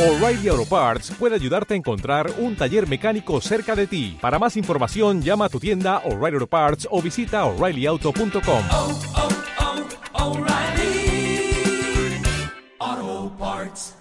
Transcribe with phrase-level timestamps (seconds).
[0.00, 4.16] O'Reilly Auto Parts puede ayudarte a encontrar un taller mecánico cerca de ti.
[4.18, 8.62] Para más información, llama a tu tienda O'Reilly Auto Parts o visita oreillyauto.com.
[8.72, 8.98] oh,
[12.80, 13.94] oh, Parts.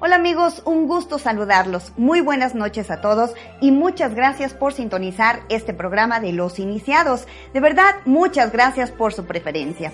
[0.00, 1.92] Hola amigos, un gusto saludarlos.
[1.96, 7.28] Muy buenas noches a todos y muchas gracias por sintonizar este programa de los iniciados.
[7.54, 9.92] De verdad, muchas gracias por su preferencia.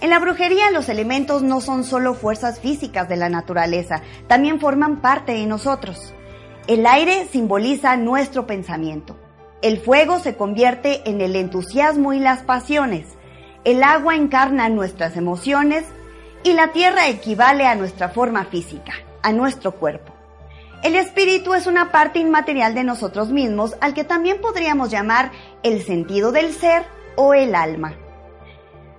[0.00, 5.00] En la brujería los elementos no son solo fuerzas físicas de la naturaleza, también forman
[5.00, 6.14] parte de nosotros.
[6.66, 9.16] El aire simboliza nuestro pensamiento.
[9.62, 13.06] El fuego se convierte en el entusiasmo y las pasiones.
[13.62, 15.84] El agua encarna nuestras emociones
[16.42, 20.12] y la tierra equivale a nuestra forma física, a nuestro cuerpo.
[20.82, 25.30] El espíritu es una parte inmaterial de nosotros mismos al que también podríamos llamar
[25.62, 26.84] el sentido del ser
[27.14, 27.94] o el alma.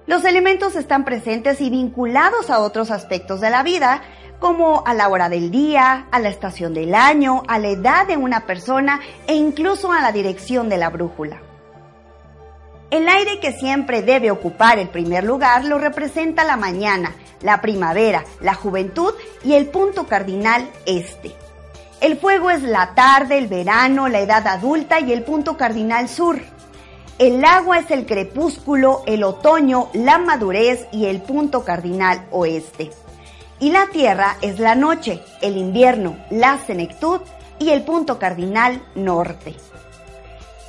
[0.06, 4.04] Los elementos están presentes y vinculados a otros aspectos de la vida,
[4.40, 8.18] como a la hora del día, a la estación del año, a la edad de
[8.18, 11.42] una persona e incluso a la dirección de la brújula.
[12.90, 18.24] El aire que siempre debe ocupar el primer lugar lo representa la mañana, la primavera,
[18.40, 21.36] la juventud y el punto cardinal este.
[22.00, 26.40] El fuego es la tarde, el verano, la edad adulta y el punto cardinal sur.
[27.18, 32.92] El agua es el crepúsculo, el otoño, la madurez y el punto cardinal oeste.
[33.60, 37.22] Y la tierra es la noche, el invierno, la senectud
[37.60, 39.56] y el punto cardinal norte.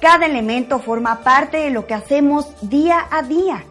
[0.00, 3.64] Cada elemento forma parte de lo que hacemos día a día.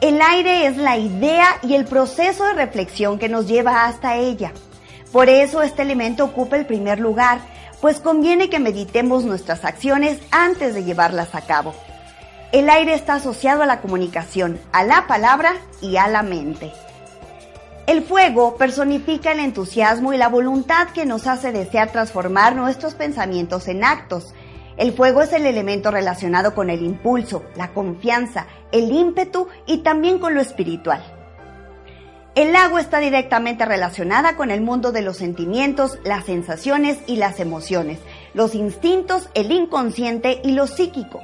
[0.00, 4.52] El aire es la idea y el proceso de reflexión que nos lleva hasta ella.
[5.10, 7.40] Por eso este elemento ocupa el primer lugar,
[7.80, 11.74] pues conviene que meditemos nuestras acciones antes de llevarlas a cabo.
[12.52, 16.72] El aire está asociado a la comunicación, a la palabra y a la mente.
[17.88, 23.66] El fuego personifica el entusiasmo y la voluntad que nos hace desear transformar nuestros pensamientos
[23.66, 24.34] en actos.
[24.76, 30.18] El fuego es el elemento relacionado con el impulso, la confianza, el ímpetu y también
[30.18, 31.02] con lo espiritual.
[32.34, 37.40] El agua está directamente relacionada con el mundo de los sentimientos, las sensaciones y las
[37.40, 38.00] emociones,
[38.34, 41.22] los instintos, el inconsciente y lo psíquico.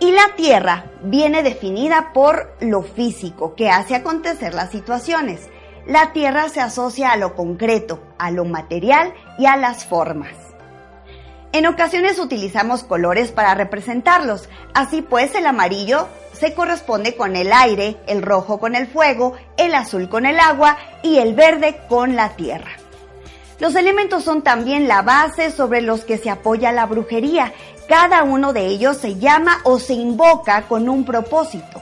[0.00, 5.50] Y la tierra viene definida por lo físico, que hace acontecer las situaciones.
[5.86, 10.32] La tierra se asocia a lo concreto, a lo material y a las formas.
[11.52, 17.96] En ocasiones utilizamos colores para representarlos, así pues el amarillo se corresponde con el aire,
[18.08, 22.30] el rojo con el fuego, el azul con el agua y el verde con la
[22.30, 22.72] tierra.
[23.60, 27.52] Los elementos son también la base sobre los que se apoya la brujería.
[27.88, 31.80] Cada uno de ellos se llama o se invoca con un propósito.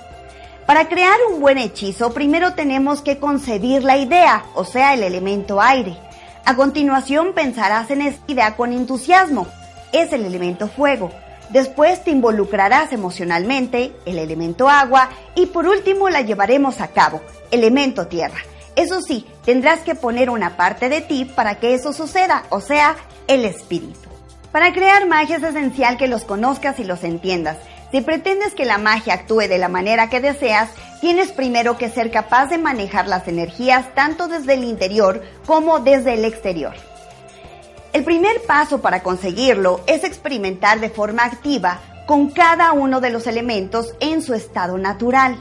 [0.66, 5.60] Para crear un buen hechizo, primero tenemos que concebir la idea, o sea, el elemento
[5.60, 5.98] aire.
[6.46, 9.46] A continuación pensarás en esta idea con entusiasmo,
[9.92, 11.10] es el elemento fuego.
[11.50, 17.20] Después te involucrarás emocionalmente, el elemento agua, y por último la llevaremos a cabo,
[17.50, 18.38] elemento tierra.
[18.74, 22.96] Eso sí, tendrás que poner una parte de ti para que eso suceda, o sea,
[23.28, 24.08] el espíritu.
[24.50, 27.58] Para crear magia es esencial que los conozcas y los entiendas.
[27.94, 30.68] Si pretendes que la magia actúe de la manera que deseas,
[31.00, 36.14] tienes primero que ser capaz de manejar las energías tanto desde el interior como desde
[36.14, 36.74] el exterior.
[37.92, 43.28] El primer paso para conseguirlo es experimentar de forma activa con cada uno de los
[43.28, 45.40] elementos en su estado natural.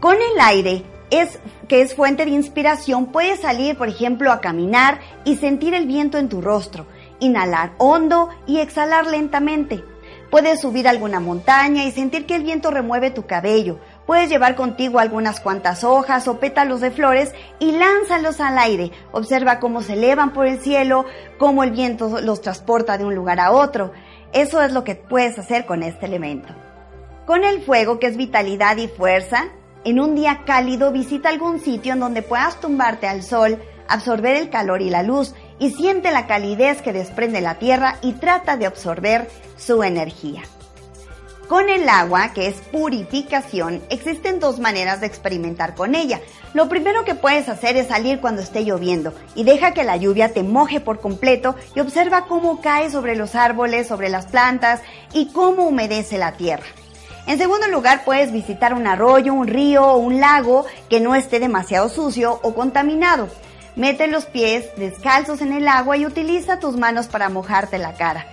[0.00, 1.38] Con el aire, es,
[1.68, 6.16] que es fuente de inspiración, puedes salir, por ejemplo, a caminar y sentir el viento
[6.16, 6.86] en tu rostro,
[7.20, 9.84] inhalar hondo y exhalar lentamente.
[10.34, 13.78] Puedes subir alguna montaña y sentir que el viento remueve tu cabello.
[14.04, 18.90] Puedes llevar contigo algunas cuantas hojas o pétalos de flores y lánzalos al aire.
[19.12, 21.04] Observa cómo se elevan por el cielo,
[21.38, 23.92] cómo el viento los transporta de un lugar a otro.
[24.32, 26.52] Eso es lo que puedes hacer con este elemento.
[27.26, 29.44] Con el fuego, que es vitalidad y fuerza,
[29.84, 34.50] en un día cálido visita algún sitio en donde puedas tumbarte al sol, absorber el
[34.50, 38.66] calor y la luz y siente la calidez que desprende la tierra y trata de
[38.66, 40.42] absorber su energía.
[41.48, 46.20] Con el agua, que es purificación, existen dos maneras de experimentar con ella.
[46.54, 50.32] Lo primero que puedes hacer es salir cuando esté lloviendo y deja que la lluvia
[50.32, 54.80] te moje por completo y observa cómo cae sobre los árboles, sobre las plantas
[55.12, 56.64] y cómo humedece la tierra.
[57.26, 61.40] En segundo lugar, puedes visitar un arroyo, un río o un lago que no esté
[61.40, 63.28] demasiado sucio o contaminado.
[63.76, 68.26] Mete los pies descalzos en el agua y utiliza tus manos para mojarte la cara.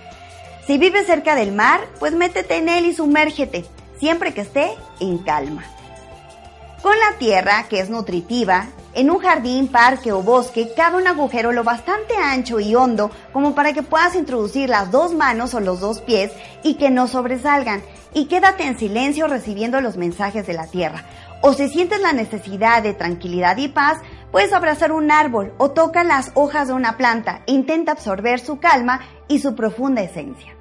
[0.66, 3.64] Si vives cerca del mar, pues métete en él y sumérgete,
[3.98, 5.64] siempre que esté en calma.
[6.82, 11.50] Con la tierra, que es nutritiva, en un jardín, parque o bosque cabe un agujero
[11.52, 15.80] lo bastante ancho y hondo como para que puedas introducir las dos manos o los
[15.80, 16.30] dos pies
[16.62, 17.82] y que no sobresalgan.
[18.12, 21.04] Y quédate en silencio recibiendo los mensajes de la tierra.
[21.40, 23.98] O si sientes la necesidad de tranquilidad y paz,
[24.32, 28.58] puedes abrazar un árbol o toca las hojas de una planta e intenta absorber su
[28.58, 30.56] calma y su profunda esencia.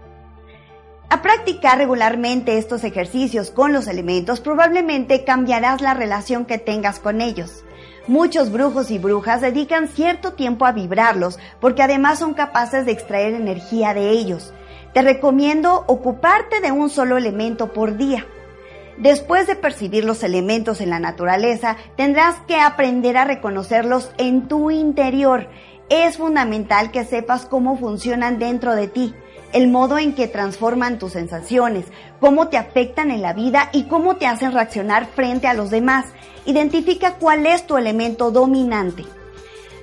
[1.09, 7.19] A practicar regularmente estos ejercicios con los elementos probablemente cambiarás la relación que tengas con
[7.19, 7.65] ellos.
[8.07, 13.33] Muchos brujos y brujas dedican cierto tiempo a vibrarlos porque además son capaces de extraer
[13.33, 14.53] energía de ellos.
[14.93, 18.25] Te recomiendo ocuparte de un solo elemento por día.
[18.97, 24.71] Después de percibir los elementos en la naturaleza, tendrás que aprender a reconocerlos en tu
[24.71, 25.47] interior.
[25.89, 29.13] Es fundamental que sepas cómo funcionan dentro de ti,
[29.53, 31.85] el modo en que transforman tus sensaciones,
[32.19, 36.05] cómo te afectan en la vida y cómo te hacen reaccionar frente a los demás.
[36.45, 39.03] Identifica cuál es tu elemento dominante.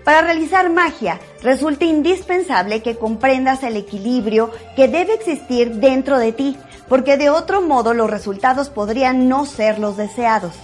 [0.04, 6.56] Para realizar magia, resulta indispensable que comprendas el equilibrio que debe existir dentro de ti
[6.88, 10.54] porque de otro modo los resultados podrían no ser los deseados.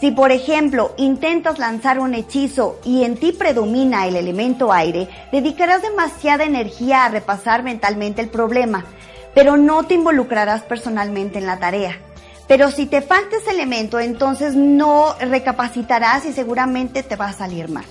[0.00, 5.82] Si por ejemplo intentas lanzar un hechizo y en ti predomina el elemento aire, dedicarás
[5.82, 8.86] demasiada energía a repasar mentalmente el problema,
[9.34, 11.98] pero no te involucrarás personalmente en la tarea.
[12.48, 17.68] Pero si te falta ese elemento, entonces no recapacitarás y seguramente te va a salir
[17.68, 17.84] mal.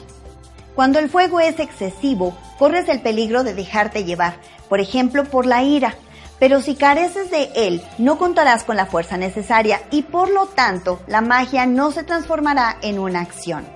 [0.80, 4.36] Cuando el fuego es excesivo, corres el peligro de dejarte llevar,
[4.70, 5.94] por ejemplo, por la ira
[6.40, 11.02] pero si careces de él, no contarás con la fuerza necesaria y por lo tanto
[11.06, 13.68] la magia no se transformará en una acción.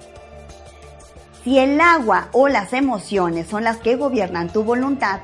[1.43, 5.19] Si el agua o las emociones son las que gobiernan tu voluntad,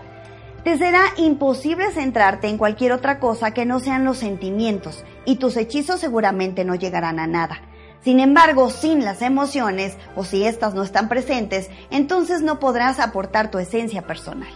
[0.66, 5.56] te será imposible centrarte en cualquier otra cosa que no sean los sentimientos y tus
[5.56, 7.62] hechizos seguramente no llegarán a nada.
[8.04, 13.52] Sin embargo, sin las emociones o si éstas no están presentes, entonces no podrás aportar
[13.52, 14.50] tu esencia personal.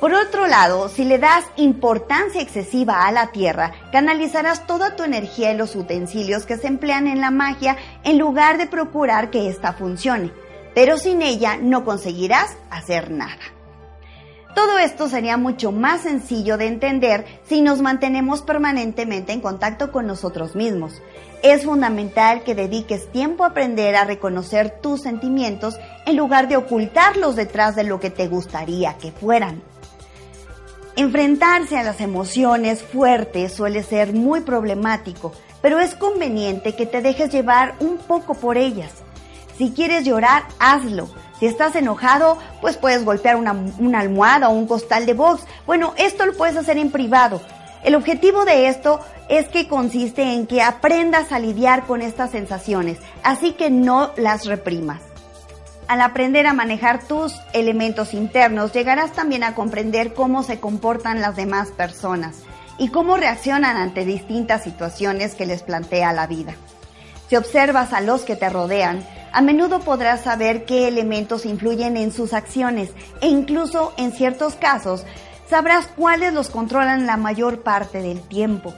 [0.00, 5.52] Por otro lado, si le das importancia excesiva a la tierra, canalizarás toda tu energía
[5.52, 9.74] en los utensilios que se emplean en la magia en lugar de procurar que ésta
[9.74, 10.32] funcione.
[10.74, 13.51] Pero sin ella no conseguirás hacer nada.
[14.54, 20.06] Todo esto sería mucho más sencillo de entender si nos mantenemos permanentemente en contacto con
[20.06, 21.00] nosotros mismos.
[21.42, 27.34] Es fundamental que dediques tiempo a aprender a reconocer tus sentimientos en lugar de ocultarlos
[27.34, 29.62] detrás de lo que te gustaría que fueran.
[30.94, 35.32] Enfrentarse a las emociones fuertes suele ser muy problemático,
[35.62, 38.92] pero es conveniente que te dejes llevar un poco por ellas.
[39.56, 41.08] Si quieres llorar, hazlo.
[41.42, 45.42] Si estás enojado, pues puedes golpear una, almohada o un costal de box.
[45.66, 47.42] Bueno, esto lo puedes hacer en privado.
[47.82, 52.98] El objetivo de esto es que consiste en que aprendas a lidiar con estas sensaciones,
[53.24, 55.00] así que no las reprimas.
[55.88, 61.34] Al aprender a manejar tus elementos internos, llegarás también a comprender cómo se comportan las
[61.34, 62.36] demás personas
[62.78, 66.54] y cómo reaccionan ante distintas situaciones que les plantea la vida.
[67.28, 72.12] Si observas a los que te rodean, A menudo podrás saber qué elementos influyen en
[72.12, 72.90] sus acciones
[73.22, 75.06] e incluso en ciertos casos
[75.48, 78.74] sabrás cuáles los controlan la mayor parte del tiempo.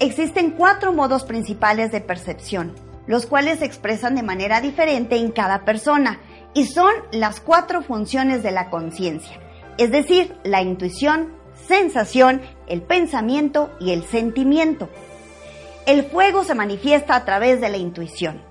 [0.00, 2.74] Existen cuatro modos principales de percepción,
[3.06, 6.20] los cuales se expresan de manera diferente en cada persona
[6.54, 9.38] y son las cuatro funciones de la conciencia,
[9.76, 11.34] es decir, la intuición,
[11.68, 14.88] sensación, el pensamiento y el sentimiento.
[15.86, 18.42] El fuego se manifiesta a través de la intuición,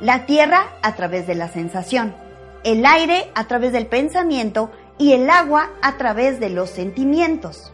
[0.00, 2.14] la tierra a través de la sensación,
[2.64, 7.72] el aire a través del pensamiento y el agua a través de los sentimientos.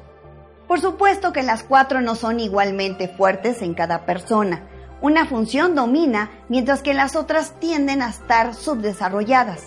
[0.66, 4.62] Por supuesto que las cuatro no son igualmente fuertes en cada persona.
[5.02, 9.64] Una función domina mientras que las otras tienden a estar subdesarrolladas.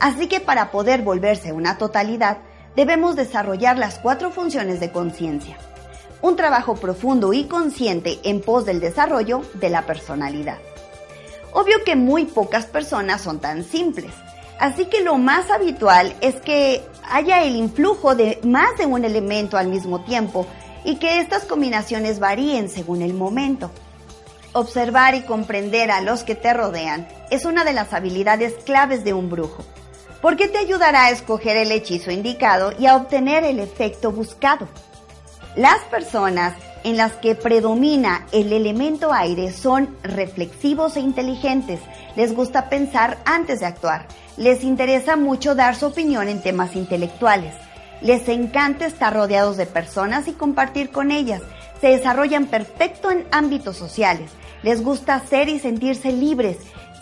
[0.00, 2.38] Así que para poder volverse una totalidad,
[2.74, 5.56] debemos desarrollar las cuatro funciones de conciencia.
[6.22, 10.58] Un trabajo profundo y consciente en pos del desarrollo de la personalidad.
[11.52, 14.12] Obvio que muy pocas personas son tan simples,
[14.58, 19.56] así que lo más habitual es que haya el influjo de más de un elemento
[19.56, 20.46] al mismo tiempo
[20.84, 23.70] y que estas combinaciones varíen según el momento.
[24.52, 29.12] Observar y comprender a los que te rodean es una de las habilidades claves de
[29.12, 29.64] un brujo,
[30.20, 34.68] porque te ayudará a escoger el hechizo indicado y a obtener el efecto buscado.
[35.56, 41.80] Las personas en las que predomina el elemento aire son reflexivos e inteligentes.
[42.16, 44.06] Les gusta pensar antes de actuar.
[44.36, 47.54] Les interesa mucho dar su opinión en temas intelectuales.
[48.00, 51.42] Les encanta estar rodeados de personas y compartir con ellas.
[51.80, 54.30] Se desarrollan perfecto en ámbitos sociales.
[54.62, 56.58] Les gusta ser y sentirse libres.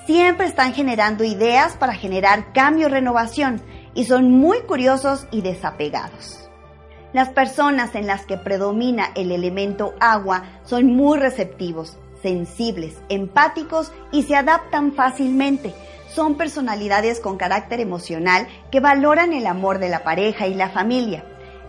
[0.06, 3.61] Siempre están generando ideas para generar cambio y renovación
[3.94, 6.48] y son muy curiosos y desapegados.
[7.12, 14.25] Las personas en las que predomina el elemento agua son muy receptivos, sensibles, empáticos y
[14.25, 15.73] se adaptan fácilmente.
[16.12, 21.25] Son personalidades con carácter emocional que valoran el amor de la pareja y la familia.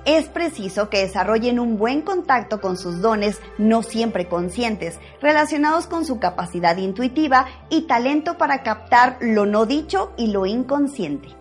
[0.06, 6.06] Es preciso que desarrollen un buen contacto con sus dones no siempre conscientes, relacionados con
[6.06, 11.39] su capacidad intuitiva y talento para captar lo no dicho y lo inconsciente.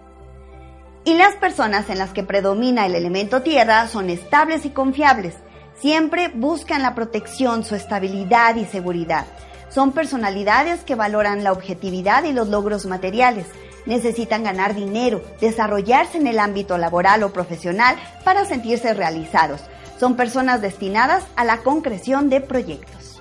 [1.09, 5.37] Y las personas en las que predomina el elemento tierra son estables y confiables.
[5.81, 9.25] Siempre buscan la protección, su estabilidad y seguridad.
[9.71, 13.47] Son personalidades que valoran la objetividad y los logros materiales.
[13.87, 19.63] Necesitan ganar dinero, desarrollarse en el ámbito laboral o profesional para sentirse realizados.
[19.99, 23.19] Son personas destinadas a la concreción de proyectos.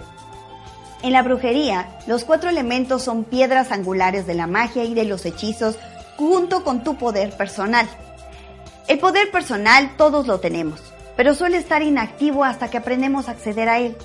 [1.04, 5.26] En la brujería, los cuatro elementos son piedras angulares de la magia y de los
[5.26, 5.78] hechizos
[6.18, 7.88] junto con tu poder personal.
[8.88, 10.82] El poder personal todos lo tenemos,
[11.16, 13.96] pero suele estar inactivo hasta que aprendemos a acceder a él.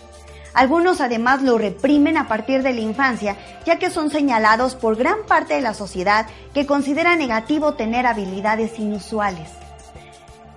[0.54, 5.25] Algunos además lo reprimen a partir de la infancia, ya que son señalados por gran
[5.26, 9.49] parte de la sociedad que considera negativo tener habilidades inusuales.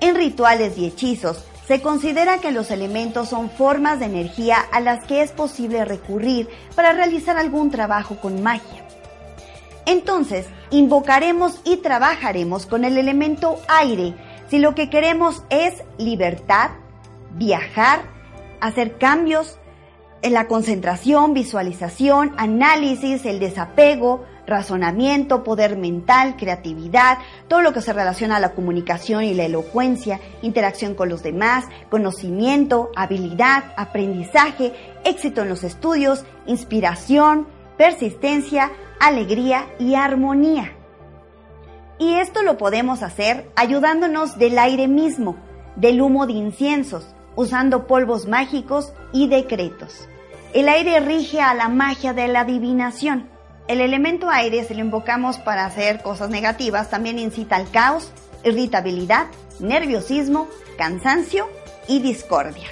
[0.02, 5.06] En rituales y hechizos, se considera que los elementos son formas de energía a las
[5.06, 8.85] que es posible recurrir para realizar algún trabajo con magia.
[9.86, 14.16] Entonces, invocaremos y trabajaremos con el elemento aire.
[14.50, 16.72] Si lo que queremos es libertad,
[17.36, 18.02] viajar,
[18.62, 19.60] hacer cambios
[20.22, 27.94] en la concentración, visualización, análisis, el desapego, razonamiento, poder mental, creatividad, todo lo que se
[27.94, 34.74] relaciona a la comunicación y la elocuencia, interacción con los demás, conocimiento, habilidad, aprendizaje,
[35.04, 37.48] éxito en los estudios, inspiración,
[37.78, 40.74] persistencia, alegría y armonía.
[41.98, 45.38] Y esto lo podemos hacer ayudándonos del aire mismo,
[45.76, 50.08] del humo de inciensos, usando polvos mágicos y decretos.
[50.54, 53.30] El aire rige a la magia de la adivinación.
[53.68, 58.12] El elemento aire, si lo invocamos para hacer cosas negativas, también incita al caos,
[58.44, 59.28] irritabilidad,
[59.60, 61.50] nerviosismo, cansancio
[61.88, 62.70] y discordia.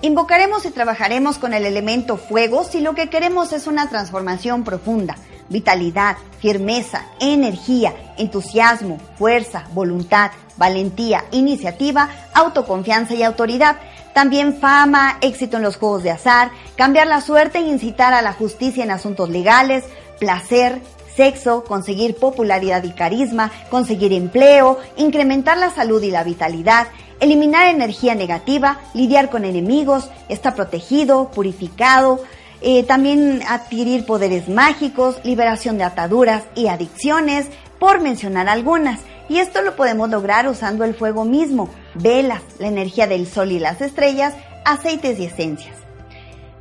[0.00, 5.16] Invocaremos y trabajaremos con el elemento fuego si lo que queremos es una transformación profunda,
[5.48, 13.76] vitalidad, firmeza, energía, entusiasmo, fuerza, voluntad, valentía, iniciativa, autoconfianza y autoridad.
[14.14, 18.32] También fama, éxito en los juegos de azar, cambiar la suerte e incitar a la
[18.32, 19.82] justicia en asuntos legales,
[20.20, 20.80] placer,
[21.16, 26.86] sexo, conseguir popularidad y carisma, conseguir empleo, incrementar la salud y la vitalidad,
[27.20, 32.22] eliminar energía negativa, lidiar con enemigos, estar protegido, purificado,
[32.60, 37.46] eh, también adquirir poderes mágicos, liberación de ataduras y adicciones,
[37.78, 39.00] por mencionar algunas.
[39.28, 43.58] Y esto lo podemos lograr usando el fuego mismo, velas, la energía del sol y
[43.58, 44.34] las estrellas,
[44.64, 45.76] aceites y esencias.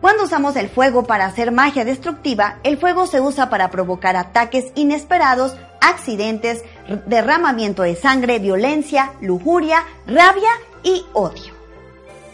[0.01, 4.65] Cuando usamos el fuego para hacer magia destructiva, el fuego se usa para provocar ataques
[4.75, 6.63] inesperados, accidentes,
[7.05, 10.51] derramamiento de sangre, violencia, lujuria, rabia
[10.83, 11.53] y odio.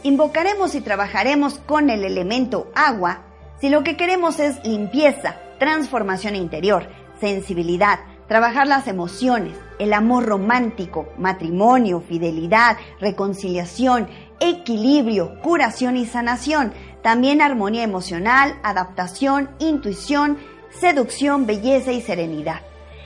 [0.04, 3.22] Invocaremos y trabajaremos con el elemento agua
[3.62, 6.88] si lo que queremos es limpieza, transformación interior,
[7.22, 14.10] sensibilidad, trabajar las emociones, el amor romántico, matrimonio, fidelidad, reconciliación,
[14.42, 20.38] equilibrio, curación y sanación, también armonía emocional, adaptación, intuición,
[20.80, 22.62] seducción, belleza y serenidad.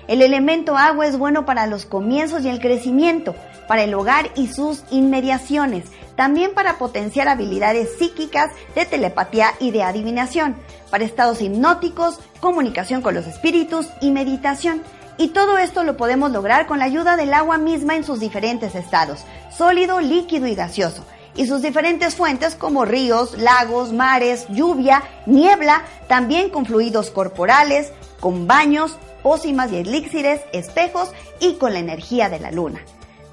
[0.08, 3.36] El elemento agua es bueno para los comienzos y el crecimiento,
[3.68, 5.86] para el hogar y sus inmediaciones,
[6.16, 10.56] también para potenciar habilidades psíquicas de telepatía y de adivinación,
[10.90, 14.82] para estados hipnóticos, comunicación con los espíritus y meditación.
[15.18, 18.76] Y todo esto lo podemos lograr con la ayuda del agua misma en sus diferentes
[18.76, 21.04] estados, sólido, líquido y gaseoso,
[21.36, 28.48] y sus diferentes fuentes como ríos, lagos, mares, lluvia, niebla, también con fluidos corporales, con
[28.48, 32.80] baños, pócimas y elixires, espejos y con la energía de la luna.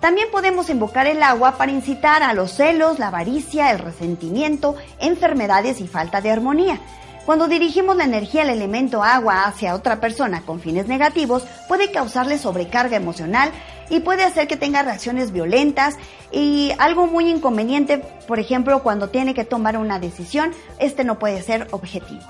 [0.01, 5.81] También podemos invocar el agua para incitar a los celos, la avaricia, el resentimiento, enfermedades
[5.81, 6.81] y falta de armonía.
[7.27, 12.39] Cuando dirigimos la energía del elemento agua hacia otra persona con fines negativos, puede causarle
[12.39, 13.53] sobrecarga emocional
[13.89, 15.95] y puede hacer que tenga reacciones violentas
[16.33, 21.41] y algo muy inconveniente, por ejemplo, cuando tiene que tomar una decisión, este no puede
[21.41, 22.25] ser objetivo.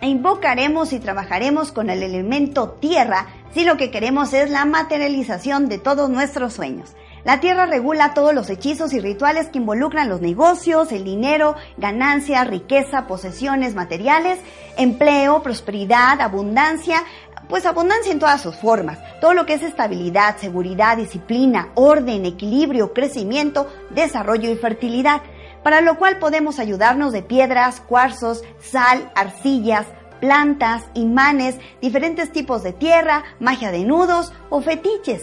[0.00, 5.68] E invocaremos y trabajaremos con el elemento tierra si lo que queremos es la materialización
[5.68, 6.94] de todos nuestros sueños.
[7.24, 12.44] La tierra regula todos los hechizos y rituales que involucran los negocios, el dinero, ganancia,
[12.44, 14.38] riqueza, posesiones materiales,
[14.78, 17.04] empleo, prosperidad, abundancia,
[17.50, 18.98] pues abundancia en todas sus formas.
[19.20, 25.20] Todo lo que es estabilidad, seguridad, disciplina, orden, equilibrio, crecimiento, desarrollo y fertilidad.
[25.62, 29.86] Para lo cual podemos ayudarnos de piedras, cuarzos, sal, arcillas,
[30.20, 35.22] plantas, imanes, diferentes tipos de tierra, magia de nudos o fetiches.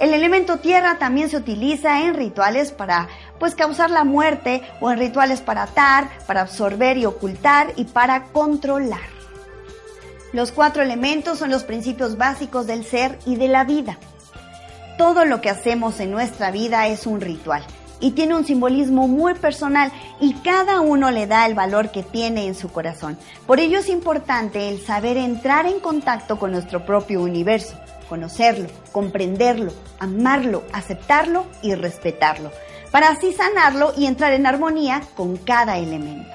[0.00, 4.98] El elemento tierra también se utiliza en rituales para pues causar la muerte o en
[4.98, 9.14] rituales para atar, para absorber y ocultar y para controlar.
[10.32, 13.98] Los cuatro elementos son los principios básicos del ser y de la vida.
[14.98, 17.64] Todo lo que hacemos en nuestra vida es un ritual
[18.00, 22.46] y tiene un simbolismo muy personal y cada uno le da el valor que tiene
[22.46, 23.18] en su corazón.
[23.46, 29.72] Por ello es importante el saber entrar en contacto con nuestro propio universo conocerlo, comprenderlo,
[29.98, 32.50] amarlo, aceptarlo y respetarlo,
[32.90, 36.30] para así sanarlo y entrar en armonía con cada elemento.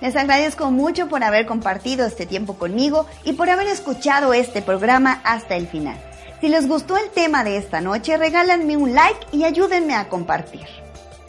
[0.00, 5.20] Les agradezco mucho por haber compartido este tiempo conmigo y por haber escuchado este programa
[5.24, 5.98] hasta el final.
[6.40, 10.66] Si les gustó el tema de esta noche, regálanme un like y ayúdenme a compartir.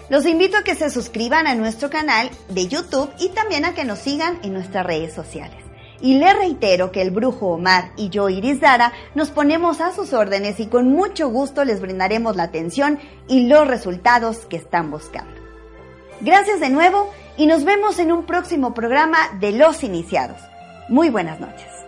[0.07, 3.83] Los invito a que se suscriban a nuestro canal de YouTube y también a que
[3.83, 5.57] nos sigan en nuestras redes sociales.
[5.99, 10.13] Y les reitero que el brujo Omar y yo, Iris Dara, nos ponemos a sus
[10.13, 15.39] órdenes y con mucho gusto les brindaremos la atención y los resultados que están buscando.
[16.21, 20.37] Gracias de nuevo y nos vemos en un próximo programa de Los Iniciados.
[20.89, 21.80] Muy buenas noches.